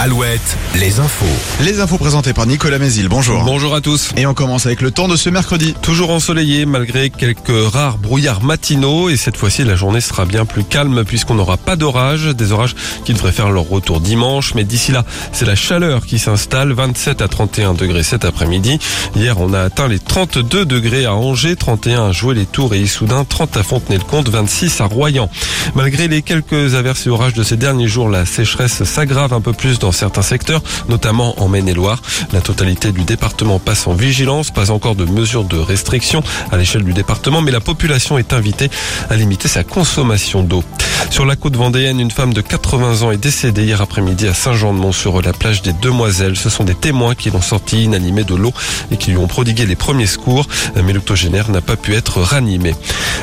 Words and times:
Alouette, 0.00 0.56
les 0.76 1.00
infos. 1.00 1.26
Les 1.60 1.80
infos 1.80 1.98
présentées 1.98 2.32
par 2.32 2.46
Nicolas 2.46 2.78
Mézil, 2.78 3.08
bonjour. 3.08 3.42
Bonjour 3.42 3.74
à 3.74 3.80
tous. 3.80 4.12
Et 4.16 4.26
on 4.26 4.34
commence 4.34 4.64
avec 4.64 4.80
le 4.80 4.92
temps 4.92 5.08
de 5.08 5.16
ce 5.16 5.28
mercredi. 5.28 5.74
Toujours 5.82 6.10
ensoleillé 6.10 6.66
malgré 6.66 7.10
quelques 7.10 7.72
rares 7.72 7.98
brouillards 7.98 8.40
matinaux 8.40 9.08
et 9.08 9.16
cette 9.16 9.36
fois-ci 9.36 9.64
la 9.64 9.74
journée 9.74 10.00
sera 10.00 10.24
bien 10.24 10.44
plus 10.44 10.62
calme 10.62 11.02
puisqu'on 11.02 11.34
n'aura 11.34 11.56
pas 11.56 11.74
d'orage, 11.74 12.26
des 12.26 12.52
orages 12.52 12.76
qui 13.04 13.12
devraient 13.12 13.32
faire 13.32 13.50
leur 13.50 13.68
retour 13.68 14.00
dimanche 14.00 14.54
mais 14.54 14.62
d'ici 14.62 14.92
là 14.92 15.04
c'est 15.32 15.46
la 15.46 15.56
chaleur 15.56 16.06
qui 16.06 16.20
s'installe, 16.20 16.72
27 16.72 17.20
à 17.20 17.26
31 17.26 17.74
degrés 17.74 18.04
cet 18.04 18.24
après-midi. 18.24 18.78
Hier 19.16 19.40
on 19.40 19.52
a 19.52 19.62
atteint 19.62 19.88
les 19.88 19.98
32 19.98 20.64
degrés 20.64 21.06
à 21.06 21.14
Angers, 21.14 21.56
31 21.56 22.10
à 22.10 22.12
Jouer 22.12 22.36
les 22.36 22.46
Tours 22.46 22.72
et 22.72 22.80
Issoudun, 22.80 23.24
30 23.24 23.56
à 23.56 23.64
Fontenay-le-Comte, 23.64 24.28
26 24.28 24.80
à 24.80 24.84
Royan. 24.84 25.28
Malgré 25.74 26.06
les 26.06 26.22
quelques 26.22 26.76
averses 26.76 27.04
et 27.08 27.10
orages 27.10 27.34
de 27.34 27.42
ces 27.42 27.56
derniers 27.56 27.88
jours, 27.88 28.08
la 28.08 28.26
sécheresse 28.26 28.84
s'aggrave 28.84 29.32
un 29.32 29.40
peu 29.40 29.52
plus 29.52 29.80
dans 29.80 29.87
certains 29.92 30.22
secteurs, 30.22 30.62
notamment 30.88 31.40
en 31.42 31.48
Maine-et-Loire. 31.48 32.00
La 32.32 32.40
totalité 32.40 32.92
du 32.92 33.02
département 33.02 33.58
passe 33.58 33.86
en 33.86 33.94
vigilance, 33.94 34.50
pas 34.50 34.70
encore 34.70 34.94
de 34.94 35.04
mesures 35.04 35.44
de 35.44 35.58
restriction 35.58 36.22
à 36.50 36.56
l'échelle 36.56 36.84
du 36.84 36.92
département, 36.92 37.42
mais 37.42 37.50
la 37.50 37.60
population 37.60 38.18
est 38.18 38.32
invitée 38.32 38.70
à 39.10 39.16
limiter 39.16 39.48
sa 39.48 39.64
consommation 39.64 40.42
d'eau. 40.42 40.64
Sur 41.10 41.24
la 41.24 41.36
côte 41.36 41.56
vendéenne, 41.56 42.00
une 42.00 42.10
femme 42.10 42.34
de 42.34 42.40
80 42.40 43.02
ans 43.02 43.10
est 43.10 43.16
décédée 43.16 43.64
hier 43.64 43.80
après-midi 43.80 44.28
à 44.28 44.34
Saint-Jean-de-Mont 44.34 44.92
sur 44.92 45.22
la 45.22 45.32
plage 45.32 45.62
des 45.62 45.72
Demoiselles. 45.72 46.36
Ce 46.36 46.50
sont 46.50 46.64
des 46.64 46.74
témoins 46.74 47.14
qui 47.14 47.30
l'ont 47.30 47.40
sorti 47.40 47.84
inanimé 47.84 48.24
de 48.24 48.34
l'eau 48.34 48.52
et 48.92 48.96
qui 48.96 49.10
lui 49.10 49.16
ont 49.16 49.26
prodigué 49.26 49.64
les 49.66 49.74
premiers 49.74 50.06
secours, 50.06 50.46
mais 50.76 50.92
l'octogénaire 50.92 51.50
n'a 51.50 51.60
pas 51.60 51.76
pu 51.76 51.94
être 51.94 52.20
ranimé. 52.20 52.74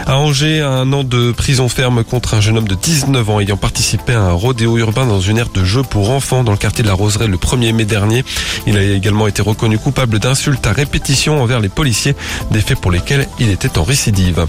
À 0.08 0.18
Angers, 0.18 0.62
un 0.62 0.92
an 0.94 1.04
de 1.04 1.32
prison 1.32 1.70
ferme 1.70 2.04
contre 2.04 2.34
un 2.34 2.42
jeune 2.42 2.58
homme 2.58 2.68
de 2.68 2.76
19 2.76 3.30
ans 3.30 3.40
ayant 3.40 3.58
participé 3.58 4.14
à 4.14 4.22
un 4.22 4.32
rodéo 4.32 4.78
urbain 4.78 5.06
dans 5.06 5.22
une 5.22 5.38
aire 5.38 5.50
de 5.54 5.64
jeu 5.64 5.84
pour 5.84 6.10
enfants 6.10 6.44
dans 6.44 6.52
le 6.52 6.58
quartier 6.58 6.84
de 6.84 6.88
la 6.88 6.96
Roseraie 6.96 7.28
le 7.28 7.38
1er 7.38 7.72
mai 7.72 7.86
dernier. 7.86 8.26
Il 8.68 8.78
a 8.78 8.82
également 8.82 9.28
été 9.28 9.42
reconnu 9.42 9.78
coupable 9.78 10.20
d'insultes 10.20 10.66
à 10.68 10.74
répétition 10.74 11.42
envers 11.42 11.60
les 11.60 11.70
policiers, 11.70 12.16
des 12.52 12.62
faits 12.62 12.80
pour 12.80 12.92
lesquels 12.92 13.28
il 13.40 13.50
était 13.52 13.78
en 13.78 13.84
récidive. 13.84 14.48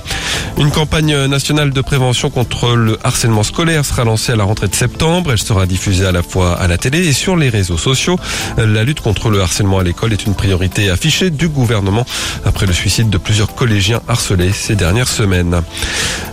Une 0.59 0.71
campagne 0.71 1.27
nationale 1.27 1.71
de 1.71 1.81
prévention 1.81 2.31
contre 2.31 2.75
le 2.75 2.99
harcèlement 3.05 3.16
scolaire 3.43 3.85
sera 3.85 4.05
lancée 4.05 4.33
à 4.33 4.37
la 4.37 4.45
rentrée 4.45 4.69
de 4.69 4.75
septembre. 4.75 5.33
Elle 5.33 5.39
sera 5.39 5.67
diffusée 5.67 6.07
à 6.07 6.13
la 6.13 6.23
fois 6.23 6.55
à 6.61 6.67
la 6.69 6.77
télé 6.77 7.07
et 7.07 7.13
sur 7.13 7.37
les 7.37 7.49
réseaux 7.49 7.79
sociaux. 7.79 8.19
La 8.59 8.85
lutte 8.85 9.01
contre 9.01 9.31
le 9.31 9.41
harcèlement 9.41 9.79
à 9.79 9.85
l'école 9.85 10.13
est 10.13 10.27
une 10.27 10.35
priorité 10.35 10.91
affichée 10.91 11.31
du 11.31 11.49
gouvernement 11.49 12.05
après 12.45 12.67
le 12.67 12.73
suicide 12.73 13.09
de 13.09 13.19
plusieurs 13.19 13.55
collégiens 13.55 14.01
harcelés 14.09 14.53
ces 14.53 14.77
dernières 14.77 15.09
semaines. 15.09 15.63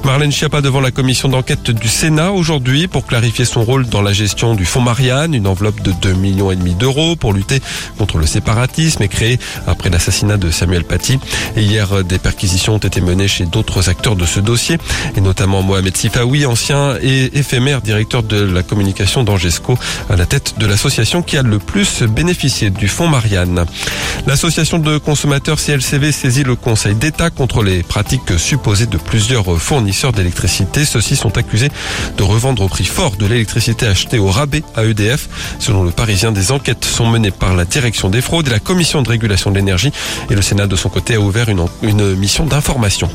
Marlène 0.03 0.31
Schiappa 0.31 0.61
devant 0.61 0.81
la 0.81 0.91
commission 0.91 1.29
d'enquête 1.29 1.71
du 1.71 1.87
Sénat 1.87 2.31
aujourd'hui 2.31 2.87
pour 2.87 3.05
clarifier 3.05 3.45
son 3.45 3.63
rôle 3.63 3.87
dans 3.87 4.01
la 4.01 4.11
gestion 4.11 4.53
du 4.53 4.65
fonds 4.65 4.81
Marianne, 4.81 5.33
une 5.33 5.47
enveloppe 5.47 5.81
de 5.81 5.91
2 5.91 6.13
millions 6.13 6.51
et 6.51 6.57
demi 6.57 6.75
d'euros 6.75 7.15
pour 7.15 7.31
lutter 7.31 7.61
contre 7.97 8.17
le 8.17 8.25
séparatisme 8.25 9.01
et 9.03 9.07
créée 9.07 9.39
après 9.67 9.89
l'assassinat 9.89 10.37
de 10.37 10.51
Samuel 10.51 10.83
Paty. 10.83 11.19
Et 11.55 11.61
hier, 11.61 12.03
des 12.03 12.19
perquisitions 12.19 12.75
ont 12.75 12.79
été 12.79 12.99
menées 12.99 13.29
chez 13.29 13.45
d'autres 13.45 13.89
acteurs 13.89 14.17
de 14.17 14.25
ce 14.25 14.41
dossier, 14.41 14.77
et 15.15 15.21
notamment 15.21 15.61
Mohamed 15.61 15.95
Sifawi, 15.95 16.45
ancien 16.45 16.72
et 17.01 17.37
éphémère 17.37 17.81
directeur 17.81 18.23
de 18.23 18.41
la 18.41 18.63
communication 18.63 19.23
d'Angesco, 19.23 19.77
à 20.09 20.15
la 20.15 20.25
tête 20.25 20.55
de 20.57 20.65
l'association 20.65 21.21
qui 21.21 21.37
a 21.37 21.43
le 21.43 21.59
plus 21.59 22.03
bénéficié 22.03 22.69
du 22.69 22.87
fonds 22.87 23.07
Marianne. 23.07 23.65
L'association 24.27 24.79
de 24.79 24.97
consommateurs 24.97 25.59
CLCV 25.59 26.11
saisit 26.11 26.43
le 26.43 26.55
Conseil 26.55 26.95
d'État 26.95 27.29
contre 27.29 27.63
les 27.63 27.83
pratiques 27.83 28.37
supposées 28.37 28.85
de 28.85 28.97
plusieurs 28.97 29.59
fournisseurs 29.61 30.11
d'électricité. 30.11 30.85
Ceux-ci 30.85 31.15
sont 31.15 31.37
accusés 31.37 31.69
de 32.17 32.23
revendre 32.23 32.63
au 32.63 32.67
prix 32.67 32.85
fort 32.85 33.15
de 33.17 33.25
l'électricité 33.25 33.85
achetée 33.85 34.19
au 34.19 34.27
rabais 34.27 34.63
à 34.75 34.85
EDF. 34.85 35.29
Selon 35.59 35.83
le 35.83 35.91
Parisien, 35.91 36.31
des 36.31 36.51
enquêtes 36.51 36.85
sont 36.85 37.07
menées 37.07 37.31
par 37.31 37.55
la 37.55 37.65
direction 37.65 38.09
des 38.09 38.21
fraudes 38.21 38.47
et 38.47 38.51
la 38.51 38.59
commission 38.59 39.01
de 39.01 39.09
régulation 39.09 39.51
de 39.51 39.55
l'énergie. 39.55 39.91
Et 40.29 40.35
le 40.35 40.41
Sénat, 40.41 40.67
de 40.67 40.75
son 40.75 40.89
côté, 40.89 41.15
a 41.15 41.19
ouvert 41.19 41.49
une, 41.49 41.65
une 41.81 42.15
mission 42.15 42.45
d'information. 42.45 43.09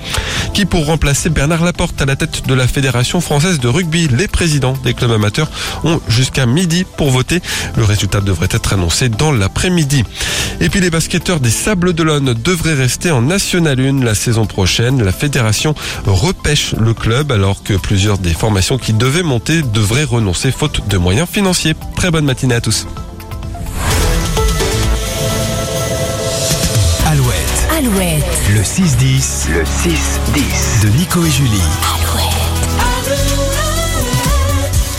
Qui 0.55 0.65
pour 0.65 0.87
remplacer 0.87 1.31
Bernard 1.31 1.65
Laporte 1.65 2.01
à 2.01 2.07
la 2.07 2.17
tête 2.17 2.47
de 2.47 2.55
la 2.55 2.69
Fédération 2.69 3.21
française 3.49 3.61
de 3.61 3.69
rugby 3.69 4.09
Les 4.09 4.29
présidents 4.29 4.75
des 4.85 4.93
clubs 4.93 5.11
amateurs 5.11 5.51
ont 5.85 6.01
jusqu'à 6.09 6.45
midi 6.45 6.85
pour 6.97 7.11
voter. 7.11 7.41
Le 7.77 7.85
résultat 7.85 8.21
devrait 8.21 8.49
être 8.51 8.75
annoncé 8.75 9.09
dans 9.09 9.33
l'après-midi. 9.33 10.05
Et 10.61 10.69
puis 10.69 10.81
les 10.81 10.91
basketteurs 10.91 11.41
des 11.41 11.51
Sables 11.51 11.95
d'Olonne 11.95 12.35
devraient 12.35 12.75
rester 12.75 13.11
en 13.11 13.23
National 13.23 13.81
1 13.81 14.05
la 14.05 14.15
saison 14.15 14.45
prochaine. 14.45 15.03
La 15.03 15.13
fédération 15.13 15.75
repêche 16.07 16.75
le 16.79 16.93
club 16.93 17.33
alors 17.33 17.63
que 17.63 17.75
plusieurs 17.75 18.19
des 18.19 18.35
formations 18.35 18.77
qui 18.77 18.93
devaient 18.93 19.23
monter 19.23 19.63
devraient 19.63 20.05
renoncer 20.05 20.51
faute 20.51 20.87
de 20.89 20.99
moyens 20.99 21.29
financiers. 21.29 21.75
Très 21.97 22.11
bonne 22.11 22.27
matinée 22.27 22.55
à 22.57 22.61
tous. 22.61 22.87
Alouette, 27.07 27.67
Alouette, 27.79 28.25
le 28.55 28.61
6-10 28.61 29.49
Le 29.55 29.63
6-10. 29.65 30.83
de 30.83 30.89
Nico 30.99 31.25
et 31.25 31.31
Julie. 31.31 31.98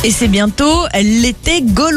Et 0.03 0.11
c'est 0.11 0.27
bientôt 0.27 0.85
l'été 0.93 1.61
Gaulois. 1.61 1.87